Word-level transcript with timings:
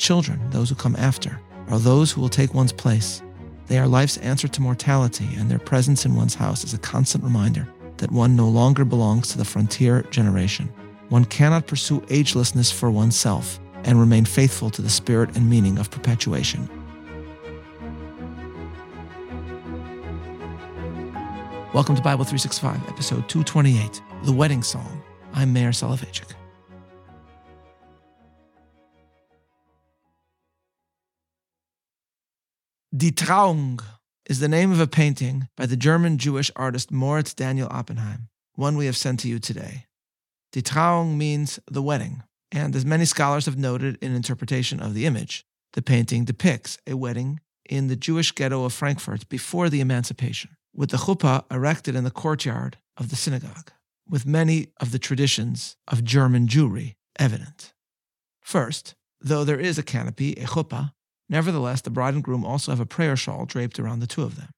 children, 0.00 0.40
those 0.50 0.70
who 0.70 0.74
come 0.74 0.96
after, 0.96 1.38
are 1.68 1.78
those 1.78 2.10
who 2.10 2.20
will 2.20 2.28
take 2.28 2.54
one's 2.54 2.72
place. 2.72 3.22
They 3.66 3.78
are 3.78 3.86
life's 3.86 4.16
answer 4.16 4.48
to 4.48 4.62
mortality, 4.62 5.28
and 5.36 5.48
their 5.48 5.58
presence 5.58 6.04
in 6.04 6.16
one's 6.16 6.34
house 6.34 6.64
is 6.64 6.74
a 6.74 6.78
constant 6.78 7.22
reminder 7.22 7.68
that 7.98 8.10
one 8.10 8.34
no 8.34 8.48
longer 8.48 8.84
belongs 8.84 9.28
to 9.28 9.38
the 9.38 9.44
frontier 9.44 10.02
generation. 10.10 10.72
One 11.10 11.26
cannot 11.26 11.66
pursue 11.66 12.00
agelessness 12.02 12.72
for 12.72 12.90
oneself 12.90 13.60
and 13.84 14.00
remain 14.00 14.24
faithful 14.24 14.70
to 14.70 14.82
the 14.82 14.88
spirit 14.88 15.36
and 15.36 15.48
meaning 15.48 15.78
of 15.78 15.90
perpetuation. 15.90 16.68
Welcome 21.72 21.94
to 21.94 22.02
Bible 22.02 22.24
365, 22.24 22.88
episode 22.88 23.28
228, 23.28 24.02
The 24.24 24.32
Wedding 24.32 24.62
Song. 24.62 25.02
I'm 25.34 25.52
Meir 25.52 25.70
Soloveichik. 25.70 26.39
Die 33.00 33.12
Trauung 33.12 33.82
is 34.28 34.40
the 34.40 34.48
name 34.48 34.70
of 34.70 34.78
a 34.78 34.86
painting 34.86 35.48
by 35.56 35.64
the 35.64 35.74
German 35.74 36.18
Jewish 36.18 36.50
artist 36.54 36.90
Moritz 36.90 37.32
Daniel 37.32 37.66
Oppenheim, 37.70 38.28
one 38.56 38.76
we 38.76 38.84
have 38.84 38.96
sent 38.96 39.20
to 39.20 39.28
you 39.28 39.38
today. 39.38 39.86
Die 40.52 40.60
Trauung 40.60 41.16
means 41.16 41.58
the 41.66 41.80
wedding, 41.80 42.22
and 42.52 42.76
as 42.76 42.84
many 42.84 43.06
scholars 43.06 43.46
have 43.46 43.56
noted 43.56 43.96
in 44.02 44.14
interpretation 44.14 44.80
of 44.80 44.92
the 44.92 45.06
image, 45.06 45.46
the 45.72 45.80
painting 45.80 46.26
depicts 46.26 46.76
a 46.86 46.94
wedding 46.94 47.40
in 47.64 47.86
the 47.86 47.96
Jewish 47.96 48.32
ghetto 48.32 48.64
of 48.64 48.74
Frankfurt 48.74 49.26
before 49.30 49.70
the 49.70 49.80
emancipation, 49.80 50.50
with 50.74 50.90
the 50.90 50.98
chuppah 50.98 51.44
erected 51.50 51.96
in 51.96 52.04
the 52.04 52.10
courtyard 52.10 52.76
of 52.98 53.08
the 53.08 53.16
synagogue, 53.16 53.72
with 54.06 54.26
many 54.26 54.74
of 54.78 54.92
the 54.92 54.98
traditions 54.98 55.74
of 55.88 56.04
German 56.04 56.46
Jewry 56.46 56.96
evident. 57.18 57.72
First, 58.42 58.94
though 59.22 59.44
there 59.44 59.58
is 59.58 59.78
a 59.78 59.82
canopy, 59.82 60.34
a 60.34 60.44
chuppah, 60.44 60.92
Nevertheless, 61.30 61.80
the 61.80 61.90
bride 61.90 62.14
and 62.14 62.24
groom 62.24 62.44
also 62.44 62.72
have 62.72 62.80
a 62.80 62.86
prayer 62.86 63.16
shawl 63.16 63.46
draped 63.46 63.78
around 63.78 64.00
the 64.00 64.08
two 64.08 64.22
of 64.22 64.36
them. 64.36 64.50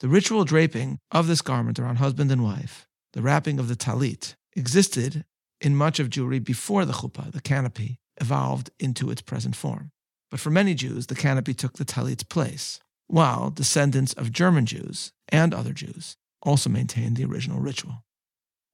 The 0.00 0.08
ritual 0.08 0.44
draping 0.44 0.98
of 1.12 1.26
this 1.26 1.42
garment 1.42 1.78
around 1.78 1.96
husband 1.96 2.32
and 2.32 2.42
wife, 2.42 2.86
the 3.12 3.20
wrapping 3.20 3.58
of 3.58 3.68
the 3.68 3.76
talit, 3.76 4.34
existed 4.56 5.24
in 5.60 5.76
much 5.76 6.00
of 6.00 6.08
Jewry 6.08 6.42
before 6.42 6.86
the 6.86 6.94
chuppah, 6.94 7.30
the 7.32 7.42
canopy, 7.42 7.98
evolved 8.18 8.70
into 8.78 9.10
its 9.10 9.20
present 9.20 9.54
form. 9.54 9.90
But 10.30 10.40
for 10.40 10.50
many 10.50 10.74
Jews, 10.74 11.06
the 11.06 11.14
canopy 11.14 11.52
took 11.52 11.74
the 11.74 11.84
talit's 11.84 12.24
place, 12.24 12.80
while 13.08 13.50
descendants 13.50 14.14
of 14.14 14.32
German 14.32 14.64
Jews 14.64 15.12
and 15.28 15.52
other 15.52 15.72
Jews 15.72 16.16
also 16.42 16.70
maintained 16.70 17.16
the 17.16 17.26
original 17.26 17.60
ritual. 17.60 18.04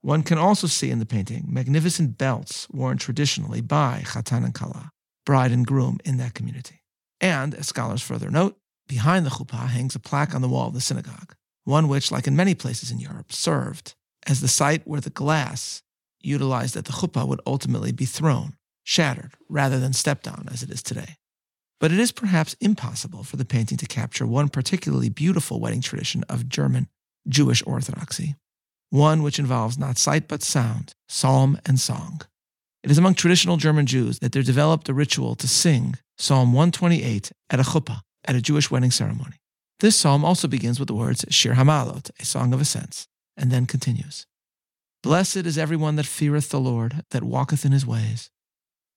One 0.00 0.22
can 0.22 0.38
also 0.38 0.68
see 0.68 0.90
in 0.90 1.00
the 1.00 1.06
painting 1.06 1.46
magnificent 1.48 2.18
belts 2.18 2.68
worn 2.70 2.98
traditionally 2.98 3.60
by 3.60 4.02
Chatan 4.04 4.44
and 4.44 4.54
Kala, 4.54 4.90
bride 5.26 5.52
and 5.52 5.66
groom 5.66 5.98
in 6.04 6.16
that 6.18 6.34
community. 6.34 6.81
And, 7.22 7.54
as 7.54 7.68
scholars 7.68 8.02
further 8.02 8.30
note, 8.30 8.58
behind 8.88 9.24
the 9.24 9.30
chuppah 9.30 9.68
hangs 9.68 9.94
a 9.94 10.00
plaque 10.00 10.34
on 10.34 10.42
the 10.42 10.48
wall 10.48 10.68
of 10.68 10.74
the 10.74 10.80
synagogue, 10.80 11.34
one 11.64 11.88
which, 11.88 12.10
like 12.10 12.26
in 12.26 12.36
many 12.36 12.54
places 12.54 12.90
in 12.90 12.98
Europe, 12.98 13.32
served 13.32 13.94
as 14.26 14.40
the 14.40 14.48
site 14.48 14.86
where 14.86 15.00
the 15.00 15.08
glass 15.08 15.82
utilized 16.20 16.76
at 16.76 16.84
the 16.84 16.92
chuppah 16.92 17.26
would 17.26 17.40
ultimately 17.46 17.92
be 17.92 18.04
thrown, 18.04 18.56
shattered, 18.82 19.34
rather 19.48 19.78
than 19.78 19.92
stepped 19.92 20.26
on 20.26 20.48
as 20.52 20.62
it 20.62 20.70
is 20.70 20.82
today. 20.82 21.16
But 21.80 21.92
it 21.92 21.98
is 21.98 22.12
perhaps 22.12 22.54
impossible 22.60 23.24
for 23.24 23.36
the 23.36 23.44
painting 23.44 23.78
to 23.78 23.86
capture 23.86 24.26
one 24.26 24.48
particularly 24.48 25.08
beautiful 25.08 25.60
wedding 25.60 25.80
tradition 25.80 26.24
of 26.28 26.48
German 26.48 26.88
Jewish 27.28 27.62
orthodoxy, 27.66 28.36
one 28.90 29.22
which 29.22 29.38
involves 29.38 29.78
not 29.78 29.98
sight 29.98 30.28
but 30.28 30.42
sound, 30.42 30.94
psalm 31.08 31.58
and 31.66 31.78
song. 31.78 32.22
It 32.82 32.90
is 32.90 32.98
among 32.98 33.14
traditional 33.14 33.56
German 33.58 33.86
Jews 33.86 34.18
that 34.18 34.32
there 34.32 34.42
developed 34.42 34.88
a 34.88 34.94
ritual 34.94 35.34
to 35.36 35.46
sing 35.46 35.96
Psalm 36.18 36.52
128 36.52 37.30
at 37.50 37.60
a 37.60 37.62
chuppah, 37.62 38.00
at 38.24 38.34
a 38.34 38.40
Jewish 38.40 38.70
wedding 38.70 38.90
ceremony. 38.90 39.36
This 39.80 39.96
psalm 39.96 40.24
also 40.24 40.48
begins 40.48 40.78
with 40.78 40.88
the 40.88 40.94
words 40.94 41.24
Shir 41.28 41.54
Hamalot, 41.54 42.10
a 42.18 42.24
song 42.24 42.52
of 42.52 42.60
ascents, 42.60 43.08
and 43.36 43.50
then 43.50 43.66
continues 43.66 44.26
Blessed 45.02 45.38
is 45.38 45.58
everyone 45.58 45.96
that 45.96 46.06
feareth 46.06 46.50
the 46.50 46.60
Lord, 46.60 47.04
that 47.10 47.24
walketh 47.24 47.64
in 47.64 47.72
his 47.72 47.86
ways. 47.86 48.30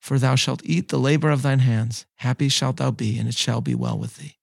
For 0.02 0.19
thou 0.19 0.35
shalt 0.35 0.62
eat 0.63 0.90
the 0.90 1.00
labor 1.00 1.31
of 1.31 1.41
thine 1.41 1.59
hands, 1.59 2.06
happy 2.17 2.50
shalt 2.50 2.78
thou 2.78 2.91
be, 2.91 3.17
and 3.17 3.28
it 3.28 3.35
shall 3.35 3.62
be 3.62 3.73
well 3.73 3.97
with 3.97 4.17
thee. 4.17 4.38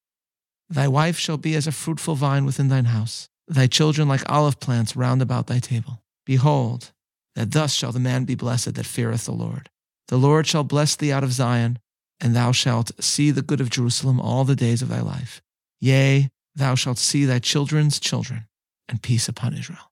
Thy 0.69 0.89
wife 0.89 1.19
shall 1.19 1.37
be 1.37 1.55
as 1.55 1.67
a 1.67 1.73
fruitful 1.73 2.15
vine 2.17 2.45
within 2.45 2.69
thine 2.69 2.87
house, 2.87 3.29
thy 3.47 3.67
children 3.67 4.09
like 4.09 4.29
olive 4.29 4.59
plants 4.59 4.97
round 4.97 5.23
about 5.23 5.47
thy 5.47 5.61
table. 5.61 6.03
Behold, 6.27 6.93
that 7.35 7.53
thus 7.53 7.75
shall 7.75 7.93
the 7.93 8.01
man 8.01 8.25
be 8.25 8.35
blessed 8.35 8.75
that 8.75 8.87
feareth 8.87 9.25
the 9.25 9.33
Lord. 9.33 9.71
The 10.09 10.19
Lord 10.19 10.47
shall 10.47 10.65
bless 10.65 10.97
thee 10.97 11.13
out 11.13 11.25
of 11.25 11.33
Zion, 11.33 11.79
and 12.21 12.37
thou 12.37 12.53
shalt 12.53 12.93
see 13.03 13.31
the 13.31 13.43
good 13.43 13.61
of 13.61 13.71
Jerusalem 13.71 14.21
all 14.21 14.45
the 14.45 14.57
days 14.57 14.83
of 14.83 14.89
thy 14.89 15.01
life. 15.01 15.41
Yea, 15.81 16.31
thou 16.55 16.75
shalt 16.75 16.99
see 16.99 17.25
thy 17.25 17.39
children's 17.39 17.99
children, 17.99 18.47
and 18.89 19.03
peace 19.03 19.29
upon 19.29 19.55
Israel. 19.55 19.91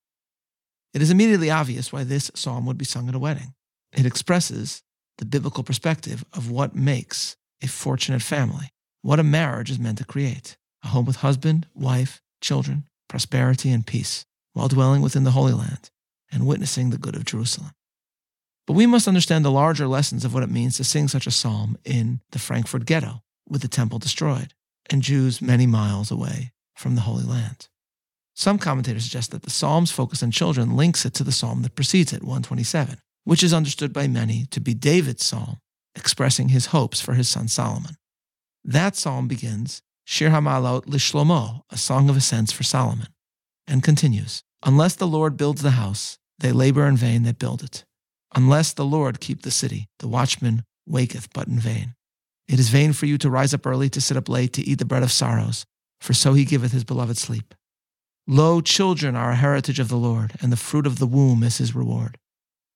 It 0.92 1.02
is 1.02 1.10
immediately 1.10 1.50
obvious 1.50 1.92
why 1.92 2.04
this 2.04 2.30
psalm 2.34 2.66
would 2.66 2.78
be 2.78 2.84
sung 2.84 3.08
at 3.08 3.14
a 3.14 3.18
wedding. 3.18 3.54
It 3.92 4.06
expresses 4.06 4.82
the 5.18 5.24
biblical 5.24 5.64
perspective 5.64 6.24
of 6.32 6.50
what 6.50 6.74
makes 6.74 7.36
a 7.62 7.68
fortunate 7.68 8.22
family, 8.22 8.70
what 9.02 9.20
a 9.20 9.24
marriage 9.24 9.70
is 9.70 9.78
meant 9.78 9.98
to 9.98 10.04
create 10.04 10.56
a 10.82 10.88
home 10.88 11.04
with 11.04 11.16
husband, 11.16 11.66
wife, 11.74 12.22
children, 12.40 12.84
prosperity, 13.08 13.70
and 13.70 13.86
peace, 13.86 14.24
while 14.54 14.68
dwelling 14.68 15.02
within 15.02 15.24
the 15.24 15.32
Holy 15.32 15.52
Land 15.52 15.90
and 16.32 16.46
witnessing 16.46 16.90
the 16.90 16.98
good 16.98 17.16
of 17.16 17.24
Jerusalem. 17.24 17.72
But 18.66 18.74
we 18.74 18.86
must 18.86 19.08
understand 19.08 19.44
the 19.44 19.50
larger 19.50 19.88
lessons 19.88 20.24
of 20.24 20.32
what 20.32 20.42
it 20.42 20.50
means 20.50 20.76
to 20.76 20.84
sing 20.84 21.08
such 21.08 21.26
a 21.26 21.32
psalm 21.32 21.76
in 21.84 22.20
the 22.30 22.38
Frankfurt 22.38 22.86
ghetto 22.86 23.22
with 23.48 23.62
the 23.62 23.68
temple 23.68 23.98
destroyed 23.98 24.54
and 24.90 25.02
Jews 25.02 25.40
many 25.42 25.66
miles 25.66 26.10
away 26.10 26.52
from 26.74 26.94
the 26.94 27.02
Holy 27.02 27.24
Land. 27.24 27.68
Some 28.34 28.58
commentators 28.58 29.04
suggest 29.04 29.32
that 29.32 29.42
the 29.42 29.50
psalm's 29.50 29.90
focus 29.90 30.22
on 30.22 30.30
children 30.30 30.76
links 30.76 31.04
it 31.04 31.14
to 31.14 31.24
the 31.24 31.32
psalm 31.32 31.62
that 31.62 31.74
precedes 31.74 32.12
it, 32.12 32.22
127, 32.22 32.98
which 33.24 33.42
is 33.42 33.52
understood 33.52 33.92
by 33.92 34.08
many 34.08 34.46
to 34.46 34.60
be 34.60 34.72
David's 34.72 35.24
psalm, 35.24 35.58
expressing 35.94 36.48
his 36.48 36.66
hopes 36.66 37.00
for 37.00 37.14
his 37.14 37.28
son 37.28 37.48
Solomon. 37.48 37.96
That 38.64 38.96
psalm 38.96 39.28
begins, 39.28 39.82
Shir 40.04 40.30
Hamalot 40.30 40.86
Lishlomo, 40.86 41.62
a 41.70 41.76
song 41.76 42.08
of 42.08 42.16
ascents 42.16 42.52
for 42.52 42.62
Solomon, 42.62 43.08
and 43.66 43.82
continues, 43.82 44.42
Unless 44.64 44.96
the 44.96 45.06
Lord 45.06 45.36
builds 45.36 45.62
the 45.62 45.72
house, 45.72 46.18
they 46.38 46.52
labor 46.52 46.86
in 46.86 46.96
vain 46.96 47.22
that 47.22 47.38
build 47.38 47.62
it. 47.62 47.84
Unless 48.34 48.74
the 48.74 48.84
Lord 48.84 49.20
keep 49.20 49.42
the 49.42 49.50
city, 49.50 49.88
the 49.98 50.08
watchman 50.08 50.64
waketh 50.86 51.32
but 51.32 51.48
in 51.48 51.58
vain. 51.58 51.94
It 52.46 52.58
is 52.58 52.68
vain 52.68 52.92
for 52.92 53.06
you 53.06 53.16
to 53.18 53.30
rise 53.30 53.54
up 53.54 53.66
early, 53.66 53.88
to 53.90 54.00
sit 54.00 54.16
up 54.16 54.28
late, 54.28 54.52
to 54.54 54.62
eat 54.62 54.78
the 54.78 54.84
bread 54.84 55.02
of 55.02 55.12
sorrows, 55.12 55.64
for 56.00 56.12
so 56.12 56.34
he 56.34 56.44
giveth 56.44 56.72
his 56.72 56.84
beloved 56.84 57.16
sleep. 57.16 57.54
Lo, 58.26 58.60
children 58.60 59.16
are 59.16 59.30
a 59.30 59.36
heritage 59.36 59.78
of 59.78 59.88
the 59.88 59.96
Lord, 59.96 60.32
and 60.40 60.52
the 60.52 60.56
fruit 60.56 60.86
of 60.86 60.98
the 60.98 61.06
womb 61.06 61.42
is 61.42 61.58
his 61.58 61.74
reward. 61.74 62.18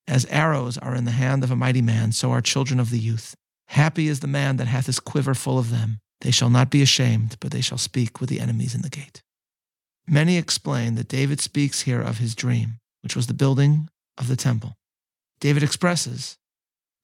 As 0.07 0.27
arrows 0.27 0.79
are 0.79 0.95
in 0.95 1.05
the 1.05 1.13
hand 1.13 1.45
of 1.45 1.51
a 1.51 1.57
mighty 1.57 1.83
man, 1.83 2.13
so 2.13 2.31
are 2.31 2.41
children 2.41 2.81
of 2.81 2.91
the 2.91 2.99
youth. 2.99 3.35
Happy 3.69 4.09
is 4.09 4.21
the 4.21 4.27
man 4.27 4.57
that 4.57 4.67
hath 4.67 4.87
his 4.87 5.01
quiver 5.01 5.35
full 5.35 5.59
of 5.59 5.71
them. 5.71 5.99
They 6.21 6.31
shall 6.31 6.51
not 6.51 6.71
be 6.71 6.83
ashamed, 6.83 7.37
but 7.41 7.51
they 7.51 7.61
shall 7.61 7.79
speak 7.79 8.21
with 8.21 8.31
the 8.31 8.41
enemies 8.41 8.75
in 8.75 8.83
the 8.83 8.91
gate. 8.91 9.23
Many 10.07 10.37
explain 10.37 10.97
that 10.97 11.09
David 11.09 11.41
speaks 11.41 11.83
here 11.83 12.01
of 12.01 12.19
his 12.19 12.35
dream, 12.35 12.81
which 13.03 13.17
was 13.17 13.27
the 13.27 13.35
building 13.35 13.89
of 14.19 14.29
the 14.29 14.37
temple. 14.37 14.77
David 15.41 15.63
expresses 15.63 16.39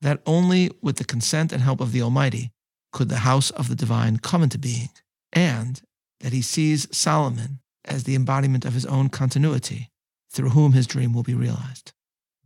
that 0.00 0.22
only 0.26 0.70
with 0.82 0.96
the 0.96 1.04
consent 1.04 1.52
and 1.52 1.62
help 1.62 1.80
of 1.80 1.92
the 1.92 2.02
Almighty 2.02 2.52
could 2.92 3.08
the 3.08 3.18
house 3.18 3.50
of 3.50 3.68
the 3.68 3.74
divine 3.74 4.18
come 4.18 4.42
into 4.42 4.58
being, 4.58 4.90
and 5.32 5.82
that 6.20 6.32
he 6.32 6.42
sees 6.42 6.88
Solomon 6.90 7.60
as 7.84 8.04
the 8.04 8.14
embodiment 8.14 8.64
of 8.64 8.74
his 8.74 8.86
own 8.86 9.08
continuity, 9.08 9.90
through 10.30 10.50
whom 10.50 10.72
his 10.72 10.86
dream 10.86 11.12
will 11.12 11.22
be 11.22 11.34
realized. 11.34 11.92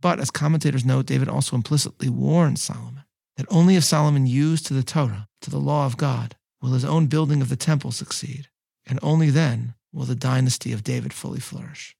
But 0.01 0.19
as 0.19 0.31
commentators 0.31 0.85
note, 0.85 1.05
David 1.05 1.27
also 1.27 1.55
implicitly 1.55 2.09
warns 2.09 2.61
Solomon 2.61 3.03
that 3.37 3.47
only 3.49 3.75
if 3.75 3.83
Solomon 3.83 4.27
used 4.27 4.65
to 4.67 4.73
the 4.73 4.83
Torah, 4.83 5.27
to 5.41 5.49
the 5.49 5.59
law 5.59 5.85
of 5.85 5.97
God, 5.97 6.35
will 6.61 6.71
his 6.71 6.85
own 6.85 7.07
building 7.07 7.41
of 7.41 7.49
the 7.49 7.55
temple 7.55 7.91
succeed, 7.91 8.47
and 8.85 8.99
only 9.01 9.29
then 9.29 9.75
will 9.95 10.05
the 10.05 10.15
dynasty 10.15 10.73
of 10.73 10.83
David 10.83 11.13
fully 11.13 11.39
flourish. 11.39 11.95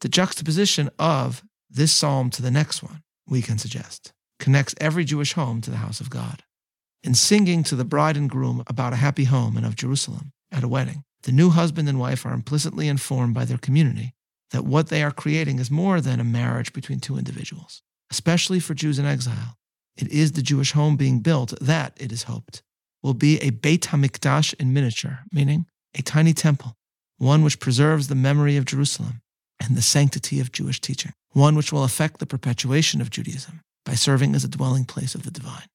The 0.00 0.08
juxtaposition 0.08 0.90
of 0.98 1.42
this 1.68 1.92
psalm 1.92 2.30
to 2.30 2.42
the 2.42 2.50
next 2.50 2.82
one 2.82 3.02
we 3.26 3.42
can 3.42 3.58
suggest, 3.58 4.12
connects 4.38 4.74
every 4.80 5.04
Jewish 5.04 5.32
home 5.32 5.60
to 5.62 5.70
the 5.70 5.78
house 5.78 6.00
of 6.00 6.10
God. 6.10 6.42
In 7.02 7.14
singing 7.14 7.64
to 7.64 7.74
the 7.74 7.84
bride 7.84 8.16
and 8.16 8.30
groom 8.30 8.62
about 8.68 8.92
a 8.92 8.96
happy 8.96 9.24
home 9.24 9.56
and 9.56 9.66
of 9.66 9.74
Jerusalem 9.74 10.32
at 10.52 10.62
a 10.62 10.68
wedding, 10.68 11.02
the 11.24 11.32
new 11.32 11.50
husband 11.50 11.88
and 11.88 11.98
wife 11.98 12.24
are 12.24 12.32
implicitly 12.32 12.88
informed 12.88 13.34
by 13.34 13.44
their 13.44 13.58
community 13.58 14.14
that 14.50 14.64
what 14.64 14.88
they 14.88 15.02
are 15.02 15.10
creating 15.10 15.58
is 15.58 15.70
more 15.70 16.00
than 16.00 16.20
a 16.20 16.24
marriage 16.24 16.72
between 16.72 17.00
two 17.00 17.16
individuals. 17.16 17.82
Especially 18.10 18.60
for 18.60 18.74
Jews 18.74 18.98
in 18.98 19.06
exile, 19.06 19.56
it 19.96 20.08
is 20.08 20.32
the 20.32 20.42
Jewish 20.42 20.72
home 20.72 20.96
being 20.96 21.20
built 21.20 21.54
that, 21.60 21.96
it 21.96 22.12
is 22.12 22.24
hoped, 22.24 22.62
will 23.02 23.14
be 23.14 23.38
a 23.38 23.50
Beit 23.50 23.82
HaMikdash 23.82 24.54
in 24.60 24.72
miniature, 24.72 25.20
meaning 25.32 25.66
a 25.94 26.02
tiny 26.02 26.32
temple, 26.32 26.76
one 27.18 27.42
which 27.42 27.60
preserves 27.60 28.08
the 28.08 28.14
memory 28.14 28.56
of 28.56 28.64
Jerusalem 28.64 29.20
and 29.60 29.76
the 29.76 29.82
sanctity 29.82 30.40
of 30.40 30.52
Jewish 30.52 30.80
teaching, 30.80 31.12
one 31.32 31.54
which 31.54 31.72
will 31.72 31.84
affect 31.84 32.18
the 32.18 32.26
perpetuation 32.26 33.00
of 33.00 33.10
Judaism 33.10 33.60
by 33.84 33.94
serving 33.94 34.34
as 34.34 34.44
a 34.44 34.48
dwelling 34.48 34.84
place 34.84 35.14
of 35.14 35.22
the 35.22 35.30
divine. 35.30 35.68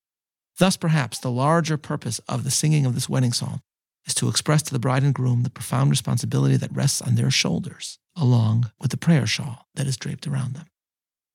Thus, 0.59 0.77
perhaps, 0.77 1.19
the 1.19 1.31
larger 1.31 1.77
purpose 1.77 2.19
of 2.27 2.43
the 2.43 2.51
singing 2.51 2.85
of 2.85 2.95
this 2.95 3.09
wedding 3.09 3.33
psalm 3.33 3.61
is 4.05 4.13
to 4.15 4.29
express 4.29 4.63
to 4.63 4.73
the 4.73 4.79
bride 4.79 5.03
and 5.03 5.13
groom 5.13 5.43
the 5.43 5.49
profound 5.49 5.89
responsibility 5.89 6.57
that 6.57 6.75
rests 6.75 7.01
on 7.01 7.15
their 7.15 7.29
shoulders, 7.29 7.99
along 8.15 8.71
with 8.79 8.91
the 8.91 8.97
prayer 8.97 9.27
shawl 9.27 9.67
that 9.75 9.87
is 9.87 9.97
draped 9.97 10.25
around 10.25 10.55
them. 10.55 10.65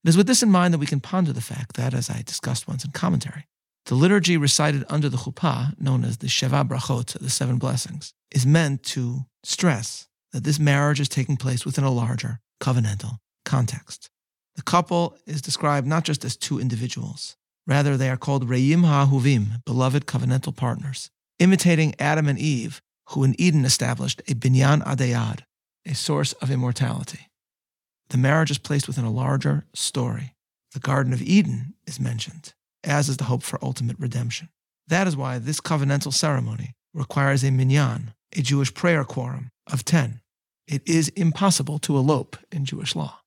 It 0.05 0.09
is 0.09 0.17
with 0.17 0.27
this 0.27 0.43
in 0.43 0.51
mind 0.51 0.75
that 0.75 0.79
we 0.79 0.87
can 0.87 1.01
ponder 1.01 1.33
the 1.33 1.41
fact 1.41 1.77
that, 1.77 1.95
as 1.95 2.11
I 2.11 2.23
discussed 2.23 2.67
once 2.67 2.85
in 2.85 2.91
commentary, 2.91 3.47
the 3.87 3.95
liturgy 3.95 4.37
recited 4.37 4.85
under 4.89 5.09
the 5.09 5.17
chuppah, 5.17 5.79
known 5.81 6.05
as 6.05 6.19
the 6.19 6.29
Sheva 6.29 6.67
Brachot, 6.67 7.19
the 7.19 7.31
seven 7.31 7.59
blessings, 7.59 8.15
is 8.31 8.47
meant 8.47 8.83
to 8.85 9.27
stress 9.43 10.07
that 10.33 10.45
this 10.45 10.59
marriage 10.59 11.01
is 11.01 11.09
taking 11.09 11.37
place 11.37 11.65
within 11.65 11.85
a 11.85 11.91
larger 11.91 12.41
covenantal 12.61 13.19
context. 13.45 14.09
The 14.55 14.63
couple 14.63 15.17
is 15.27 15.43
described 15.43 15.87
not 15.87 16.05
just 16.05 16.25
as 16.25 16.37
two 16.37 16.61
individuals, 16.61 17.37
rather, 17.67 17.97
they 17.97 18.11
are 18.11 18.17
called 18.17 18.49
Re'im 18.49 18.85
Ha'ahuvim, 18.85 19.65
beloved 19.65 20.07
covenantal 20.07 20.55
partners, 20.55 21.11
imitating 21.39 21.95
Adam 21.99 22.29
and 22.29 22.39
Eve, 22.39 22.81
who 23.11 23.25
in 23.25 23.35
Eden 23.41 23.65
established 23.65 24.21
a 24.29 24.35
binyan 24.35 24.83
adei 24.85 25.13
ad, 25.13 25.45
a 25.87 25.95
source 25.95 26.33
of 26.35 26.51
immortality. 26.51 27.29
The 28.11 28.19
marriage 28.19 28.51
is 28.51 28.59
placed 28.59 28.87
within 28.87 29.05
a 29.05 29.11
larger 29.11 29.67
story. 29.75 30.35
The 30.73 30.81
Garden 30.81 31.13
of 31.13 31.23
Eden 31.23 31.75
is 31.87 31.99
mentioned, 31.99 32.55
as 32.85 33.09
is 33.09 33.17
the 33.17 33.25
hope 33.25 33.43
for 33.43 33.59
ultimate 33.63 33.99
redemption. 33.99 34.49
That 34.89 35.07
is 35.07 35.17
why 35.17 35.39
this 35.39 35.61
covenantal 35.61 36.13
ceremony 36.13 36.73
requires 36.95 37.45
a 37.45 37.51
minyan, 37.51 38.13
a 38.37 38.43
Jewish 38.43 38.75
prayer 38.75 39.05
quorum 39.05 39.51
of 39.73 39.85
10. 39.85 40.21
It 40.67 40.83
is 40.87 41.09
impossible 41.11 41.79
to 41.81 41.97
elope 41.97 42.37
in 42.51 42.65
Jewish 42.65 42.95
law. 42.95 43.21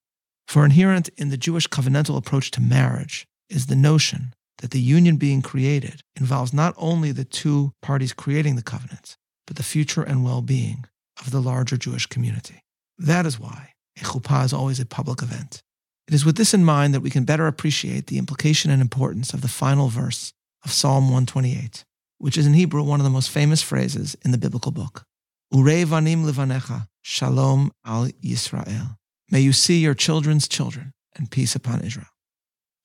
For 0.47 0.63
inherent 0.63 1.09
in 1.17 1.29
the 1.29 1.37
Jewish 1.37 1.67
covenantal 1.67 2.17
approach 2.17 2.51
to 2.51 2.61
marriage 2.61 3.25
is 3.49 3.65
the 3.67 3.75
notion 3.75 4.33
that 4.59 4.71
the 4.71 4.79
union 4.79 5.17
being 5.17 5.41
created 5.41 6.01
involves 6.15 6.53
not 6.53 6.73
only 6.77 7.11
the 7.11 7.25
two 7.25 7.73
parties 7.81 8.13
creating 8.13 8.55
the 8.55 8.63
covenant, 8.63 9.17
but 9.47 9.57
the 9.57 9.63
future 9.63 10.03
and 10.03 10.23
well 10.23 10.41
being 10.41 10.85
of 11.19 11.31
the 11.31 11.41
larger 11.41 11.77
Jewish 11.77 12.05
community. 12.05 12.61
That 12.97 13.25
is 13.25 13.39
why 13.39 13.73
a 13.99 14.03
chuppah 14.03 14.45
is 14.45 14.53
always 14.53 14.79
a 14.79 14.85
public 14.85 15.21
event. 15.21 15.61
It 16.07 16.13
is 16.13 16.23
with 16.23 16.37
this 16.37 16.53
in 16.53 16.63
mind 16.63 16.93
that 16.93 17.01
we 17.01 17.09
can 17.09 17.25
better 17.25 17.47
appreciate 17.47 18.07
the 18.07 18.19
implication 18.19 18.69
and 18.69 18.81
importance 18.81 19.33
of 19.33 19.41
the 19.41 19.47
final 19.47 19.87
verse 19.87 20.33
of 20.63 20.71
Psalm 20.71 21.05
128, 21.05 21.83
which 22.19 22.37
is 22.37 22.45
in 22.45 22.53
Hebrew 22.53 22.83
one 22.83 22.99
of 22.99 23.03
the 23.03 23.09
most 23.09 23.31
famous 23.31 23.63
phrases 23.63 24.15
in 24.23 24.31
the 24.31 24.37
biblical 24.37 24.71
book. 24.71 25.03
Urei 25.51 25.83
vanim 25.83 26.23
levanecha, 26.23 26.87
shalom 27.01 27.71
al 27.85 28.07
Yisrael. 28.23 28.97
May 29.31 29.39
you 29.39 29.51
see 29.51 29.79
your 29.79 29.95
children's 29.95 30.47
children 30.47 30.93
and 31.15 31.31
peace 31.31 31.55
upon 31.55 31.81
Israel. 31.81 32.07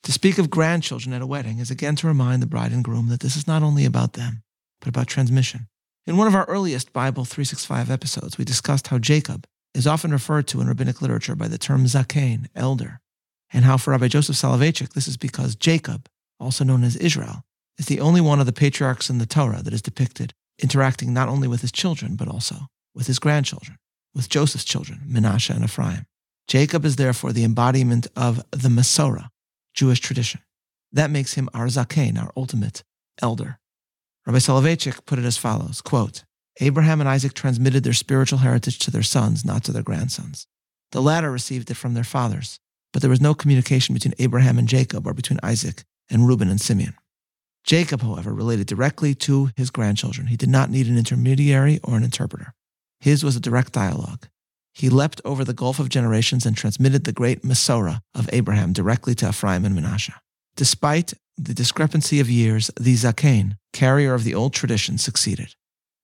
To 0.05 0.12
speak 0.12 0.38
of 0.38 0.49
grandchildren 0.49 1.12
at 1.12 1.20
a 1.20 1.26
wedding 1.26 1.58
is 1.58 1.70
again 1.70 1.96
to 1.96 2.06
remind 2.06 2.40
the 2.40 2.46
bride 2.46 2.73
and 2.73 2.82
groom 2.82 3.08
that 3.08 3.20
this 3.20 3.37
is 3.37 3.46
not 3.46 3.62
only 3.62 3.84
about 3.84 4.14
them, 4.14 4.43
but 4.81 4.88
about 4.88 5.08
transmission. 5.08 5.69
In 6.06 6.16
one 6.16 6.26
of 6.26 6.34
our 6.34 6.46
earliest 6.46 6.94
Bible 6.94 7.26
365 7.26 7.90
episodes, 7.90 8.38
we 8.38 8.46
discussed 8.46 8.87
how 8.87 8.99
Jacob 8.99 9.46
is 9.75 9.87
often 9.87 10.11
referred 10.11 10.46
to 10.49 10.61
in 10.62 10.69
rabbinic 10.69 11.02
literature 11.02 11.37
by 11.37 11.49
the 11.49 11.58
term 11.58 11.84
zaken, 11.84 12.46
elder, 12.55 13.00
and 13.52 13.64
how 13.64 13.76
for 13.76 13.91
Rabbi 13.91 14.08
Joseph 14.08 14.37
Soloveitchik, 14.37 14.93
this 14.93 15.08
is 15.08 15.17
because 15.17 15.56
Jacob, 15.56 16.08
also 16.38 16.64
known 16.64 16.85
as 16.85 16.97
Israel, 16.97 17.43
is 17.79 17.87
the 17.87 18.00
only 18.00 18.20
one 18.20 18.41
of 18.41 18.47
the 18.47 18.52
patriarchs 18.52 19.11
in 19.11 19.19
the 19.19 19.26
Torah 19.26 19.62
that 19.62 19.73
is 19.73 19.82
depicted 19.82 20.32
interacting 20.62 21.12
not 21.12 21.29
only 21.29 21.49
with 21.49 21.62
his 21.62 21.73
children, 21.73 22.17
but 22.17 22.29
also 22.29 22.69
with 22.94 23.06
his 23.06 23.19
grandchildren, 23.19 23.79
with 24.14 24.29
Joseph's 24.29 24.64
children, 24.64 25.00
Menashe 25.08 25.55
and 25.55 25.64
Ephraim. 25.64 26.05
Jacob 26.47 26.85
is 26.85 26.97
therefore 26.97 27.32
the 27.32 27.44
embodiment 27.44 28.06
of 28.17 28.44
the 28.50 28.69
Masorah, 28.69 29.29
Jewish 29.75 30.00
tradition. 30.00 30.41
That 30.93 31.11
makes 31.11 31.35
him 31.35 31.49
our 31.55 31.67
Zaken, 31.67 32.20
our 32.20 32.32
ultimate 32.37 32.82
elder. 33.23 33.58
Rabbi 34.26 34.38
Soloveitchik 34.38 35.06
put 35.06 35.19
it 35.19 35.25
as 35.25 35.37
follows 35.37 35.81
quote, 35.81 36.25
Abraham 36.61 37.00
and 37.00 37.08
Isaac 37.08 37.32
transmitted 37.32 37.85
their 37.85 37.93
spiritual 37.93 38.41
heritage 38.41 38.79
to 38.81 38.91
their 38.91 39.02
sons, 39.02 39.44
not 39.44 39.64
to 39.64 39.73
their 39.73 39.82
grandsons. 39.82 40.47
The 40.93 41.00
latter 41.00 41.31
received 41.31 41.70
it 41.70 41.76
from 41.76 41.94
their 41.94 42.05
fathers, 42.05 42.58
but 42.92 43.02
there 43.02 43.10
was 43.10 43.20
no 43.20 43.34
communication 43.34 43.94
between 43.94 44.14
Abraham 44.19 44.58
and 44.58 44.69
Jacob 44.69 45.06
or 45.06 45.14
between 45.14 45.40
Isaac 45.42 45.84
and 46.10 46.26
Reuben 46.26 46.48
and 46.48 46.60
Simeon. 46.60 46.94
Jacob, 47.64 48.02
however, 48.02 48.32
related 48.32 48.66
directly 48.66 49.14
to 49.14 49.50
his 49.56 49.70
grandchildren. 49.70 50.28
He 50.28 50.37
did 50.37 50.48
not 50.48 50.70
need 50.70 50.87
an 50.87 50.98
intermediary 50.98 51.78
or 51.84 51.96
an 51.96 52.02
interpreter. 52.02 52.54
His 53.00 53.22
was 53.22 53.37
a 53.37 53.40
direct 53.40 53.72
dialogue. 53.72 54.28
He 54.72 54.88
leapt 54.88 55.20
over 55.25 55.44
the 55.44 55.52
gulf 55.52 55.78
of 55.78 55.88
generations 55.88 56.46
and 56.46 56.56
transmitted 56.56 57.04
the 57.04 57.12
great 57.12 57.42
Masorah 57.42 58.00
of 58.14 58.31
Abraham 58.32 58.72
directly 58.72 59.14
to 59.16 59.28
Ephraim 59.28 59.64
and 59.64 59.75
Manasseh. 59.75 60.20
Despite 60.56 61.14
the 61.37 61.54
discrepancy 61.54 62.20
of 62.20 62.31
years, 62.31 62.70
the 62.78 62.94
Zaken, 62.94 63.56
carrier 63.72 64.14
of 64.14 64.25
the 64.25 64.34
old 64.34 64.52
tradition, 64.52 64.98
succeeded. 64.98 65.54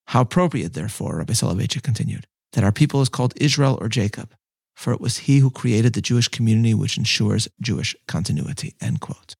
How 0.07 0.21
appropriate, 0.21 0.73
therefore, 0.73 1.17
Rabbi 1.17 1.33
Soloveitchik 1.33 1.83
continued, 1.83 2.27
that 2.53 2.63
our 2.63 2.71
people 2.71 3.01
is 3.01 3.09
called 3.09 3.33
Israel 3.37 3.77
or 3.81 3.89
Jacob, 3.89 4.33
for 4.77 4.93
it 4.93 5.01
was 5.01 5.17
he 5.17 5.39
who 5.39 5.49
created 5.49 5.93
the 5.93 6.01
Jewish 6.01 6.27
community 6.27 6.73
which 6.73 6.99
ensures 6.99 7.47
Jewish 7.59 7.95
continuity. 8.07 8.75
End 8.79 9.01
quote. 9.01 9.35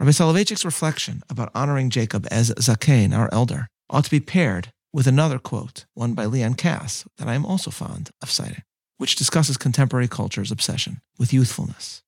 Rabbi 0.00 0.12
Soloveitchik's 0.12 0.64
reflection 0.64 1.22
about 1.28 1.50
honoring 1.54 1.90
Jacob 1.90 2.26
as 2.30 2.50
Zaken, 2.52 3.14
our 3.14 3.28
elder, 3.30 3.68
ought 3.90 4.04
to 4.04 4.10
be 4.10 4.20
paired 4.20 4.72
with 4.90 5.06
another 5.06 5.38
quote, 5.38 5.84
one 5.92 6.14
by 6.14 6.24
Leon 6.24 6.54
Kass, 6.54 7.04
that 7.18 7.28
I 7.28 7.34
am 7.34 7.44
also 7.44 7.70
fond 7.70 8.10
of 8.22 8.30
citing, 8.30 8.62
which 8.96 9.16
discusses 9.16 9.58
contemporary 9.58 10.08
culture's 10.08 10.50
obsession 10.50 11.02
with 11.18 11.34
youthfulness. 11.34 12.02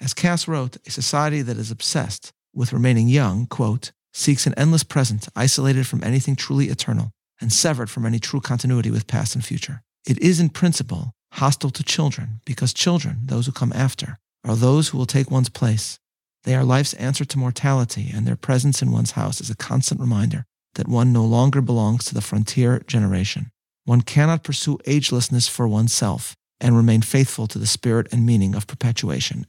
As 0.00 0.12
Kass 0.12 0.48
wrote, 0.48 0.76
a 0.84 0.90
society 0.90 1.40
that 1.42 1.56
is 1.56 1.70
obsessed 1.70 2.32
with 2.52 2.72
remaining 2.72 3.06
young, 3.06 3.46
quote, 3.46 3.92
seeks 4.12 4.44
an 4.44 4.54
endless 4.56 4.82
present 4.82 5.28
isolated 5.36 5.86
from 5.86 6.02
anything 6.02 6.34
truly 6.34 6.66
eternal 6.66 7.12
and 7.40 7.52
severed 7.52 7.88
from 7.88 8.04
any 8.04 8.18
true 8.18 8.40
continuity 8.40 8.90
with 8.90 9.06
past 9.06 9.36
and 9.36 9.44
future. 9.44 9.82
It 10.04 10.18
is 10.18 10.40
in 10.40 10.48
principle 10.48 11.12
hostile 11.32 11.70
to 11.70 11.82
children 11.82 12.40
because 12.44 12.72
children, 12.72 13.18
those 13.24 13.46
who 13.46 13.52
come 13.52 13.72
after, 13.74 14.18
are 14.44 14.56
those 14.56 14.88
who 14.88 14.98
will 14.98 15.06
take 15.06 15.30
one's 15.30 15.48
place. 15.48 15.98
They 16.44 16.54
are 16.54 16.64
life's 16.64 16.94
answer 16.94 17.24
to 17.24 17.38
mortality, 17.38 18.10
and 18.14 18.26
their 18.26 18.36
presence 18.36 18.80
in 18.80 18.92
one's 18.92 19.12
house 19.12 19.40
is 19.40 19.50
a 19.50 19.56
constant 19.56 20.00
reminder 20.00 20.44
that 20.74 20.88
one 20.88 21.12
no 21.12 21.24
longer 21.24 21.60
belongs 21.60 22.04
to 22.06 22.14
the 22.14 22.20
frontier 22.20 22.80
generation. 22.86 23.50
One 23.84 24.02
cannot 24.02 24.44
pursue 24.44 24.78
agelessness 24.86 25.48
for 25.48 25.66
oneself 25.66 26.34
and 26.60 26.76
remain 26.76 27.02
faithful 27.02 27.46
to 27.48 27.58
the 27.58 27.66
spirit 27.66 28.06
and 28.12 28.24
meaning 28.24 28.54
of 28.54 28.66
perpetuation. 28.66 29.46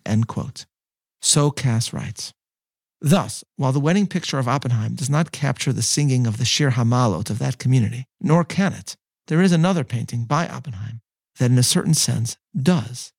So 1.22 1.52
Kass 1.52 1.94
writes. 1.94 2.34
Thus, 3.02 3.44
while 3.56 3.72
the 3.72 3.80
wedding 3.80 4.08
picture 4.08 4.40
of 4.40 4.48
Oppenheim 4.48 4.96
does 4.96 5.10
not 5.10 5.32
capture 5.32 5.72
the 5.72 5.82
singing 5.82 6.28
of 6.28 6.38
the 6.38 6.46
Shir 6.46 6.72
Hamalot 6.72 7.30
of 7.30 7.40
that 7.40 7.58
community, 7.58 8.06
nor 8.20 8.44
can 8.44 8.74
it, 8.74 8.96
there 9.28 9.42
is 9.42 9.52
another 9.52 9.84
painting 9.84 10.26
by 10.26 10.48
Oppenheim 10.48 11.02
that, 11.40 11.52
in 11.52 11.58
a 11.58 11.64
certain 11.64 11.94
sense, 11.94 12.38
does. 12.56 13.12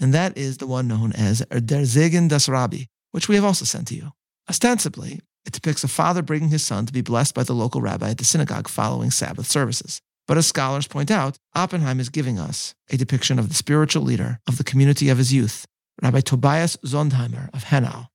And 0.00 0.12
that 0.12 0.36
is 0.36 0.58
the 0.58 0.66
one 0.66 0.88
known 0.88 1.12
as 1.12 1.40
Der 1.50 1.84
Segen 1.84 2.28
des 2.28 2.50
Rabbi, 2.50 2.84
which 3.12 3.28
we 3.28 3.36
have 3.36 3.44
also 3.44 3.64
sent 3.64 3.88
to 3.88 3.94
you. 3.94 4.12
Ostensibly, 4.48 5.20
it 5.46 5.52
depicts 5.52 5.84
a 5.84 5.88
father 5.88 6.22
bringing 6.22 6.48
his 6.48 6.64
son 6.64 6.86
to 6.86 6.92
be 6.92 7.00
blessed 7.00 7.34
by 7.34 7.44
the 7.44 7.54
local 7.54 7.80
rabbi 7.80 8.10
at 8.10 8.18
the 8.18 8.24
synagogue 8.24 8.68
following 8.68 9.10
Sabbath 9.10 9.46
services. 9.46 10.02
But 10.26 10.36
as 10.36 10.46
scholars 10.46 10.88
point 10.88 11.10
out, 11.10 11.38
Oppenheim 11.54 12.00
is 12.00 12.08
giving 12.08 12.38
us 12.38 12.74
a 12.90 12.96
depiction 12.96 13.38
of 13.38 13.48
the 13.48 13.54
spiritual 13.54 14.02
leader 14.02 14.40
of 14.48 14.58
the 14.58 14.64
community 14.64 15.08
of 15.08 15.18
his 15.18 15.32
youth, 15.32 15.66
Rabbi 16.02 16.20
Tobias 16.20 16.76
Sondheimer 16.78 17.48
of 17.54 17.64
Hanau. 17.64 18.06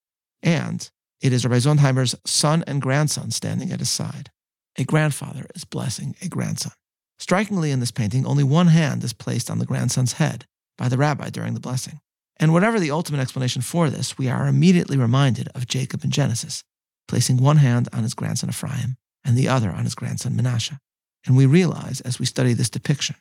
And 0.44 0.90
it 1.22 1.32
is 1.32 1.46
Rabbi 1.46 1.58
Sondheimer's 1.58 2.16
son 2.26 2.64
and 2.68 2.82
grandson 2.82 3.32
standing 3.32 3.72
at 3.72 3.80
his 3.80 3.90
side. 3.90 4.30
A 4.78 4.84
grandfather 4.84 5.46
is 5.56 5.64
blessing 5.64 6.16
a 6.22 6.28
grandson. 6.28 6.74
Strikingly, 7.22 7.70
in 7.70 7.80
this 7.80 7.92
painting, 7.92 8.26
only 8.26 8.44
one 8.44 8.66
hand 8.66 9.04
is 9.04 9.14
placed 9.14 9.52
on 9.52 9.60
the 9.60 9.66
grandson's 9.66 10.14
head 10.14 10.48
by 10.76 10.90
the 10.90 10.98
rabbi 10.98 11.30
during 11.30 11.54
the 11.54 11.60
blessing. 11.60 12.00
And 12.38 12.52
whatever 12.52 12.80
the 12.80 12.90
ultimate 12.90 13.22
explanation 13.22 13.62
for 13.62 13.92
this, 13.92 14.18
we 14.18 14.28
are 14.28 14.48
immediately 14.48 14.98
reminded 14.98 15.48
of 15.54 15.68
Jacob 15.68 16.04
in 16.04 16.10
Genesis, 16.10 16.64
placing 17.08 17.38
one 17.38 17.58
hand 17.58 17.88
on 17.94 18.02
his 18.02 18.16
grandson 18.16 18.50
Ephraim 18.50 18.98
and 19.24 19.38
the 19.38 19.48
other 19.48 19.70
on 19.70 19.84
his 19.84 19.94
grandson 19.94 20.36
Manasseh. 20.36 20.80
And 21.24 21.38
we 21.38 21.46
realize 21.46 22.02
as 22.02 22.18
we 22.18 22.26
study 22.26 22.54
this 22.54 22.72
depiction 22.72 23.18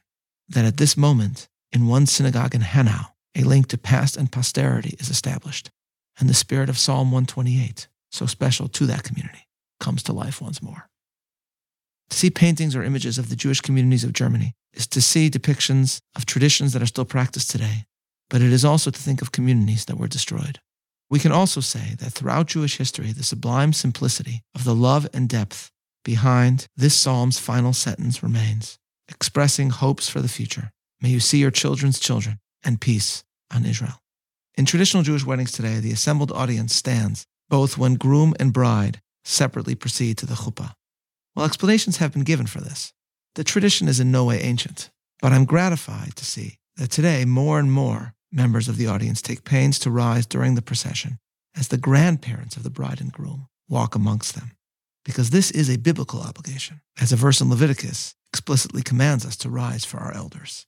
that 0.49 0.65
at 0.65 0.79
this 0.79 0.97
moment, 0.97 1.47
in 1.71 1.87
one 1.87 2.07
synagogue 2.07 2.55
in 2.55 2.63
Hanau, 2.63 3.13
a 3.37 3.45
link 3.45 3.69
to 3.69 3.77
past 3.77 4.17
and 4.17 4.33
posterity 4.33 4.97
is 4.99 5.11
established, 5.11 5.71
and 6.19 6.27
the 6.27 6.35
spirit 6.35 6.71
of 6.71 6.79
Psalm 6.79 7.13
128, 7.13 7.87
so 8.11 8.25
special 8.25 8.67
to 8.67 8.87
that 8.87 9.05
community, 9.05 9.47
comes 9.79 10.03
to 10.05 10.15
life 10.15 10.41
once 10.41 10.63
more. 10.63 10.90
To 12.11 12.17
see 12.17 12.31
paintings 12.31 12.77
or 12.77 12.83
images 12.83 13.19
of 13.19 13.31
the 13.31 13.37
Jewish 13.37 13.61
communities 13.61 14.05
of 14.05 14.13
Germany 14.13 14.53
is 14.75 14.87
to 14.89 15.01
see 15.01 15.31
depictions 15.31 16.01
of 16.17 16.27
traditions 16.27 16.73
that 16.73 16.83
are 16.83 16.87
still 16.87 17.05
practiced 17.05 17.51
today, 17.51 17.85
but 18.29 18.43
it 18.43 18.53
is 18.53 18.65
also 18.65 18.91
to 18.91 19.01
think 19.01 19.23
of 19.23 19.33
communities 19.33 19.85
that 19.87 19.97
were 19.97 20.09
destroyed. 20.09 20.59
We 21.09 21.19
can 21.19 21.33
also 21.33 21.61
say 21.61 21.97
that 21.99 22.13
throughout 22.13 22.47
Jewish 22.47 22.79
history, 22.79 23.13
the 23.13 23.25
sublime 23.25 23.73
simplicity 23.73 24.43
of 24.55 24.65
the 24.65 24.75
love 24.75 25.09
and 25.13 25.29
depth 25.29 25.71
behind 26.05 26.67
this 26.77 26.95
psalm's 26.95 27.39
final 27.39 27.73
sentence 27.73 28.23
remains, 28.23 28.79
expressing 29.09 29.71
hopes 29.71 30.09
for 30.09 30.21
the 30.21 30.29
future. 30.29 30.71
May 31.01 31.09
you 31.11 31.21
see 31.21 31.39
your 31.39 31.51
children's 31.51 31.99
children 31.99 32.39
and 32.65 32.81
peace 32.81 33.25
on 33.53 33.67
Israel. 33.67 34.01
In 34.57 34.67
traditional 34.67 35.03
Jewish 35.03 35.25
weddings 35.25 35.53
today, 35.53 35.81
the 35.81 35.93
assembled 35.93 36.33
audience 36.33 36.75
stands 36.75 37.25
both 37.49 37.79
when 37.79 37.95
groom 37.95 38.35
and 38.39 38.53
bride 38.53 39.01
separately 39.25 39.75
proceed 39.75 40.17
to 40.19 40.27
the 40.27 40.35
chuppah. 40.35 40.75
Well, 41.35 41.47
explanations 41.47 41.99
have 41.99 42.13
been 42.13 42.25
given 42.25 42.47
for 42.47 42.61
this. 42.61 42.93
The 43.35 43.45
tradition 43.45 43.89
is 43.89 44.01
in 44.01 44.11
no 44.11 44.25
way 44.25 44.41
ancient, 44.41 44.91
but 45.21 45.33
I'm 45.33 45.45
gratified 45.45 46.17
to 46.17 46.25
see 46.25 46.59
that 46.77 46.91
today 46.91 47.25
more 47.25 47.59
and 47.59 47.71
more 47.71 48.15
members 48.33 48.69
of 48.69 48.77
the 48.77 48.87
audience 48.87 49.23
take 49.23 49.45
pains 49.45 49.79
to 49.81 49.91
rise 49.91 50.27
during 50.27 50.55
the 50.55 50.63
procession 50.63 51.19
as 51.57 51.69
the 51.69 51.79
grandparents 51.79 52.57
of 52.57 52.63
the 52.63 52.71
bride 52.71 53.01
and 53.01 53.13
groom 53.13 53.49
walk 53.69 53.95
amongst 53.95 54.35
them. 54.35 54.53
Because 55.05 55.31
this 55.31 55.51
is 55.51 55.71
a 55.71 55.79
biblical 55.79 56.21
obligation, 56.21 56.81
as 57.01 57.13
a 57.13 57.17
verse 57.17 57.41
in 57.41 57.49
Leviticus 57.49 58.15
explicitly 58.33 58.83
commands 58.83 59.25
us 59.25 59.37
to 59.37 59.51
rise 59.51 59.85
for 59.85 59.99
our 59.99 60.13
elders. 60.13 60.67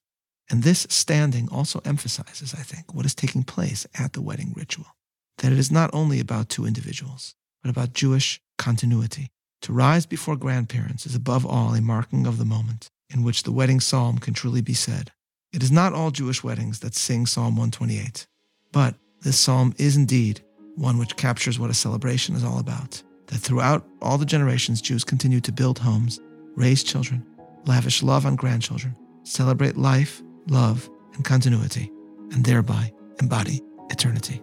And 0.50 0.62
this 0.62 0.86
standing 0.90 1.48
also 1.50 1.80
emphasizes, 1.84 2.54
I 2.54 2.62
think, 2.62 2.94
what 2.94 3.06
is 3.06 3.14
taking 3.14 3.44
place 3.44 3.86
at 3.94 4.12
the 4.12 4.22
wedding 4.22 4.52
ritual 4.56 4.86
that 5.38 5.52
it 5.52 5.58
is 5.58 5.72
not 5.72 5.90
only 5.92 6.20
about 6.20 6.48
two 6.48 6.66
individuals, 6.66 7.34
but 7.62 7.70
about 7.70 7.94
Jewish 7.94 8.40
continuity. 8.58 9.31
To 9.62 9.72
rise 9.72 10.06
before 10.06 10.34
grandparents 10.34 11.06
is 11.06 11.14
above 11.14 11.46
all 11.46 11.74
a 11.74 11.80
marking 11.80 12.26
of 12.26 12.36
the 12.36 12.44
moment 12.44 12.90
in 13.10 13.22
which 13.22 13.44
the 13.44 13.52
wedding 13.52 13.78
psalm 13.78 14.18
can 14.18 14.34
truly 14.34 14.60
be 14.60 14.74
said. 14.74 15.12
It 15.52 15.62
is 15.62 15.70
not 15.70 15.92
all 15.92 16.10
Jewish 16.10 16.42
weddings 16.42 16.80
that 16.80 16.96
sing 16.96 17.26
Psalm 17.26 17.54
128, 17.54 18.26
but 18.72 18.96
this 19.20 19.38
psalm 19.38 19.72
is 19.78 19.96
indeed 19.96 20.40
one 20.74 20.98
which 20.98 21.16
captures 21.16 21.60
what 21.60 21.70
a 21.70 21.74
celebration 21.74 22.34
is 22.34 22.42
all 22.42 22.58
about. 22.58 23.00
That 23.26 23.38
throughout 23.38 23.86
all 24.00 24.18
the 24.18 24.26
generations, 24.26 24.82
Jews 24.82 25.04
continue 25.04 25.40
to 25.40 25.52
build 25.52 25.78
homes, 25.78 26.18
raise 26.56 26.82
children, 26.82 27.24
lavish 27.64 28.02
love 28.02 28.26
on 28.26 28.34
grandchildren, 28.34 28.96
celebrate 29.22 29.76
life, 29.76 30.22
love, 30.48 30.90
and 31.14 31.24
continuity, 31.24 31.88
and 32.32 32.44
thereby 32.44 32.92
embody 33.20 33.60
eternity. 33.90 34.42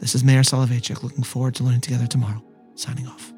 This 0.00 0.14
is 0.14 0.22
Meir 0.22 0.42
Soloveichik 0.42 1.02
looking 1.02 1.24
forward 1.24 1.54
to 1.54 1.64
learning 1.64 1.80
together 1.80 2.06
tomorrow. 2.06 2.44
Signing 2.74 3.06
off. 3.06 3.32